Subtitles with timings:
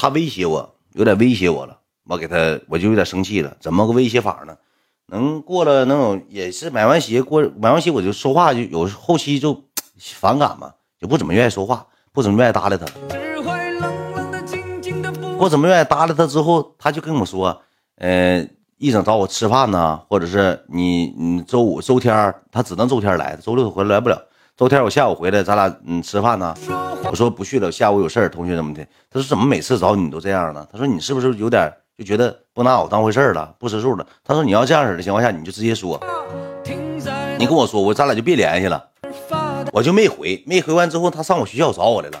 [0.00, 2.36] 他威胁我，有点威胁我了，我给他
[2.68, 3.56] 我就有点生气了。
[3.58, 4.56] 怎么个威胁法呢？
[5.06, 9.64] 能过了能有也是买完鞋过买完鞋我就说话就有后期就
[9.98, 12.86] 反感嘛，就不怎么愿意说话，不怎么愿意搭理他。
[15.36, 17.60] 不怎么愿意搭理他之后，他就跟我说，
[17.96, 24.22] 呃，一整找我吃饭呢，或者是你你周五周天他只能周天来，周六回来不了。
[24.58, 26.52] 周天我下午回来，咱俩嗯吃饭呢。
[27.08, 28.84] 我说不去了，下午有事儿，同学怎么的？
[29.08, 30.66] 他说怎么每次找你都这样呢？
[30.72, 34.04] 他说你是不是有点就觉得不拿我当回事了，不识数了？
[34.24, 36.00] 他说你要这样式的情况下，你就直接说，
[37.38, 38.84] 你跟我说，我咱俩就别联系了。
[39.70, 42.18] 我就没回，没回完之后，他上我学校找我来了，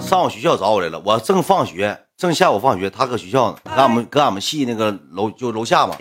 [0.00, 0.98] 上我学校找我来了。
[1.04, 5.94] 我正放学，正下午放学，他搁学校呢，搁俺们搁俺们系那个楼就楼下嘛，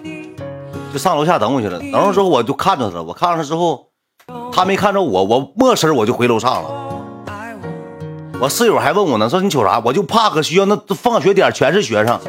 [0.94, 1.80] 就上楼下等我去了。
[1.80, 3.87] 等了之后，我就看着他了，我看着他之后。
[4.58, 6.70] 他没看着我，我没身我就回楼上了。
[8.42, 9.80] 我室友还问我呢，说你瞅啥？
[9.86, 12.20] 我就怕搁学校那放学点全是学生，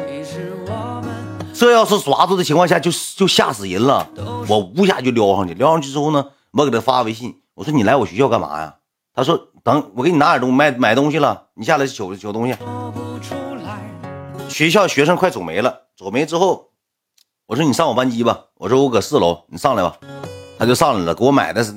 [1.55, 4.07] 这要是抓住的情况下就就吓死人了。
[4.47, 8.75] 我呜下就撩上去，撩上去之后呢，我给他发微信，我说你来我学校干嘛呀？
[9.15, 12.55] 他说等我给你拿点东，买买东西了，你下来取取东西。
[14.49, 16.67] 学校学生快走没了，走没之后，
[17.47, 19.95] 我说你上我班级吧，我说我搁四楼，你上来吧。
[20.59, 21.73] 他就上来了，给我买的是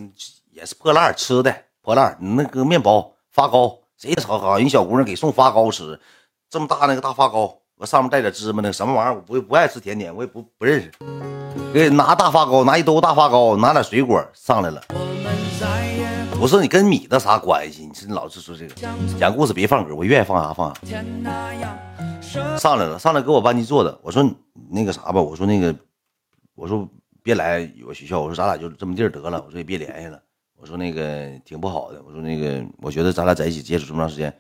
[0.65, 5.99] 是破烂吃的破烂，那个面包发糕，谁操好人小姑娘给送发糕吃，
[6.49, 10.93] 这么大那个大发糕，我上面带点芝麻那什么玩意儿，我不不爱吃甜点，我也不不认识。
[11.73, 14.83] 给拿大发糕，拿一兜大发糕，拿点水果上来了。
[16.41, 17.87] 我说你跟米的啥关系？
[17.87, 18.75] 你是老是说这个
[19.19, 20.81] 讲故事别放歌，我愿意放啥放啥。
[22.57, 23.99] 上来了，上来给我班级坐的。
[24.03, 24.25] 我说
[24.71, 25.75] 那个啥吧，我说那个，
[26.55, 26.89] 我说。
[27.25, 30.21] 别来我学校，我说咱俩就这么地得了，我说也别联系了，
[30.63, 34.33] 我说那个挺不好的，我说那个我觉得咱俩在一起接触这么长时间，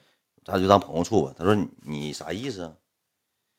[0.44, 1.34] 咱就当朋友处吧。
[1.36, 2.72] 他说你啥意思？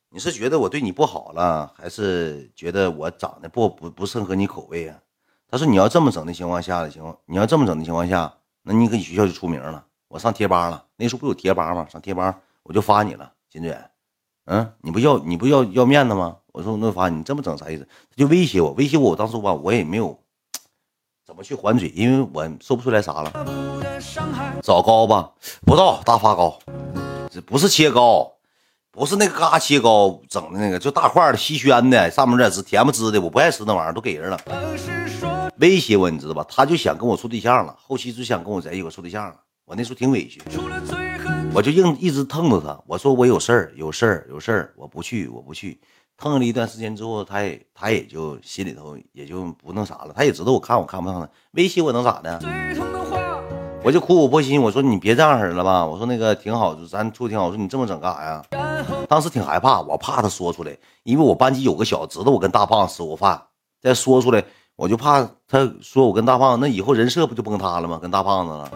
[0.09, 4.97] 你是觉得我对你不好了，还是觉得我长得不不不适合你口味啊？
[5.49, 11.85] 他说你要这么整的情况下的情况，你要这么整的情况下，那你搁你学校就出名了，我上贴吧了，那时候不有贴吧吗？
[11.89, 13.77] 上贴吧我就发你了，金嘴，
[14.45, 16.37] 嗯，你不要你不要要面子吗？
[16.53, 17.85] 我说那发你这么整啥意思？
[18.09, 19.09] 他就威胁我，威胁我。
[19.09, 20.17] 我当时吧，我也没有
[21.25, 23.31] 怎么去还嘴，因为我说不出来啥了。
[24.61, 25.31] 枣糕吧，
[25.65, 26.59] 不到大发糕，
[27.31, 28.29] 这不是切糕，
[28.91, 34.37] 不是那个嘎切糕整的那个，就大块的稀宣的，上面这是甜不滋的，我不爱吃那玩意儿，都给人了。
[35.59, 36.45] 威胁我，你知道吧？
[36.49, 39.35] 他就想跟我处对象了，后期就想跟我在一块处对象了。
[39.63, 40.41] 我那时候挺委屈，
[41.53, 42.77] 我就硬一直疼着他。
[42.85, 45.79] 我说我有事儿，有事儿，有事儿，我不去，我不去。
[46.17, 50.13] 碰了一段时间之后，他也他也就心里头也就不那啥了。
[50.15, 52.39] 他也知道我看我看不上他，威胁我能咋的？
[53.83, 55.85] 我就苦口婆心，我说你别这样式了吧。
[55.85, 57.47] 我说那个挺好，咱处挺好。
[57.47, 58.41] 我说你这么整干啥呀？
[59.09, 63.41] 当时挺害怕，我怕他说出来，因为我班级有个小子知道我跟大胖吃过饭，
[63.81, 64.41] 再说出来，
[64.77, 67.99] 我就怕他说我跟大胖，那以后人设不就崩塌了吗？
[68.01, 68.71] 跟大胖子了，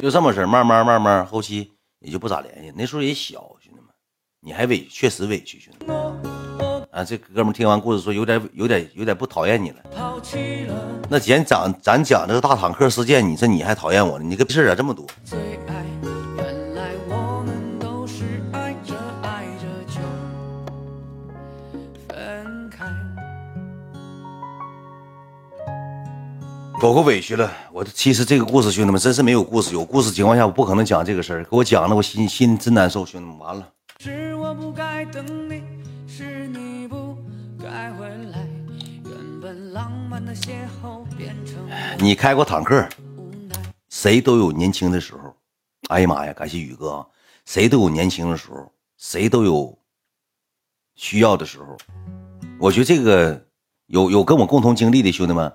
[0.00, 1.72] 就这么事慢慢慢慢后期
[2.04, 2.72] 也就不咋联系。
[2.76, 3.40] 那时候也小。
[3.60, 3.88] 兄弟们
[4.40, 5.86] 你还委确实委屈，兄弟
[6.92, 7.02] 啊！
[7.02, 9.78] 这哥们听完故事说有点有点有点不讨厌你了。
[11.08, 14.24] 那既然讲咱讲这个大坦克事件，你说你还讨厌我了？
[14.24, 15.04] 你个事儿咋这么多？
[26.84, 27.50] 我可委屈了。
[27.72, 29.72] 我其实这个故事，兄弟们真是没有故事。
[29.72, 31.44] 有故事情况下，我不可能讲这个事儿。
[31.44, 33.66] 给我讲的，我心心真难受，兄弟们，完了。
[34.00, 35.62] 是我不该等你，
[36.06, 37.16] 是你不
[37.58, 38.46] 该回来。
[39.02, 40.50] 原本浪漫的邂
[40.82, 41.56] 逅变成
[41.98, 42.86] 你开过坦克，
[43.88, 45.34] 谁都有年轻的时候。
[45.88, 47.06] 哎呀妈呀，感谢宇哥，
[47.46, 49.78] 谁都有年轻的时候，谁都有
[50.96, 51.78] 需要的时候。
[52.58, 53.42] 我觉得这个
[53.86, 55.50] 有有跟我共同经历的兄弟们，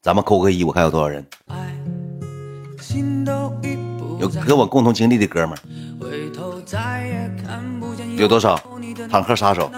[0.00, 1.26] 咱们扣个一，我看有多少人。
[4.20, 5.60] 有跟我共同经历的哥们儿
[8.16, 8.60] 有多少？
[9.10, 9.70] 坦克杀手。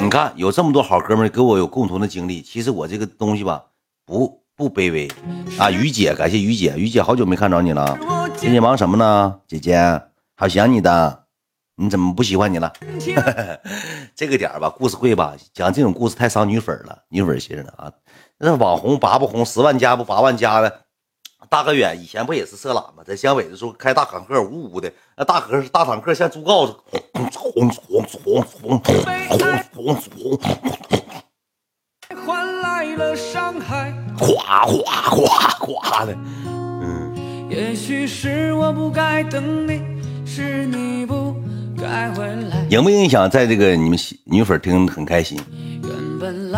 [0.00, 2.42] 你看，有这么多好哥们儿跟我有共同的经历。
[2.42, 3.64] 其实我这个东西吧，
[4.04, 5.10] 不不卑微
[5.58, 5.70] 啊。
[5.70, 7.98] 于姐，感谢于姐，于姐好久没看着你了。
[8.36, 9.40] 姐姐忙什么呢？
[9.46, 10.02] 姐姐，
[10.36, 11.24] 好想你的。
[11.80, 12.72] 你怎么不喜欢你了？
[14.16, 17.92] 这个点吧，故事贵吧，讲这种故事太伤女粉了，女粉心了啊。
[18.36, 20.80] 那网红拔不红，十万加不八万加的，
[21.48, 23.04] 大哥远以前不也是色懒吗？
[23.06, 26.74] 在湘北的时候开大坦克，呜呜的，那大哥大坦克像猪羔子，
[27.14, 28.74] 红红红红红
[29.72, 30.40] 红红
[32.26, 36.12] 换来了伤害，哗哗哗哗的，
[36.44, 37.48] 嗯。
[37.48, 39.80] 也许是我不该等你，
[40.26, 41.27] 是你不。
[42.70, 45.40] 影不影响在这个你们女粉听很开心？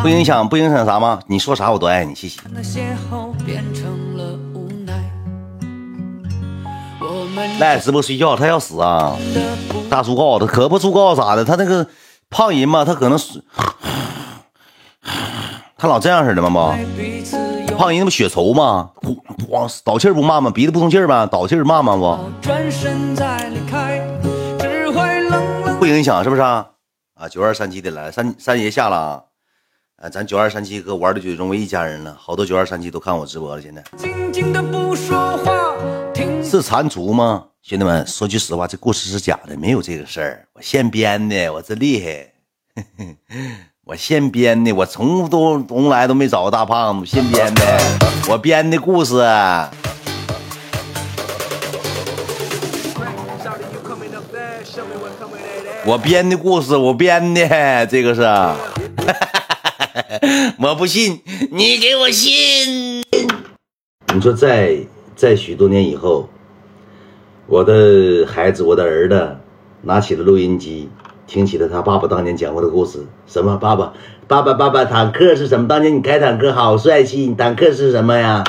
[0.02, 1.20] 不影响，不影响啥吗？
[1.26, 2.40] 你说啥我都爱你，谢谢。
[7.58, 9.16] 来直播睡觉，他要死啊！
[9.88, 11.44] 大猪告他可不猪告咋的？
[11.44, 11.86] 他那个
[12.28, 13.18] 胖人嘛，他可能
[15.78, 16.76] 他老这样似的吗？
[17.66, 18.90] 不，胖人不血稠吗？
[19.48, 20.50] 咣倒气不骂吗？
[20.50, 21.26] 鼻子不通气吗？
[21.26, 21.96] 倒气骂吗？
[21.96, 22.50] 不
[25.96, 26.66] 影响是不是啊？
[27.14, 29.24] 啊，九二三七的来，三三爷下了
[29.96, 30.08] 啊！
[30.08, 33.60] 咱九二三七哥玩的就融为一家人了，好多九二三七都看我直播了。
[33.60, 33.84] 现在
[36.42, 37.46] 是蟾蜍吗？
[37.62, 42.32] 兄弟们，说句实话，这故事是假的，没有这个事儿，我现编的，我真厉害，
[43.84, 47.78] 我现编的，我从都从来都没找过大胖子，现编的，
[48.30, 49.14] 我编的故事。
[55.86, 58.20] 我编的故事，我编的，这个是，
[60.60, 63.02] 我不信，你给我信。
[64.14, 64.76] 你说在
[65.16, 66.28] 在许多年以后。
[67.46, 69.38] 我的孩子，我的儿子，
[69.82, 70.88] 拿起了录音机，
[71.26, 73.04] 听起了他爸爸当年讲过的故事。
[73.26, 73.56] 什么？
[73.56, 73.92] 爸爸，
[74.28, 75.66] 爸爸，爸爸，坦克是什么？
[75.66, 77.26] 当年你开坦克好帅气。
[77.26, 78.44] 你坦克是什么呀？